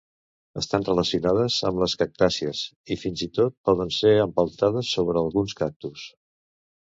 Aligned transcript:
Estan 0.59 0.85
relacionades 0.85 1.57
amb 1.69 1.81
les 1.83 1.93
cactàcies 2.03 2.63
i 2.95 2.97
fins 3.03 3.23
i 3.27 3.29
tot 3.39 3.55
poden 3.69 3.93
ser 3.99 4.13
empeltades 4.23 4.95
sobre 4.95 5.23
alguns 5.25 5.55
cactus. 5.61 6.07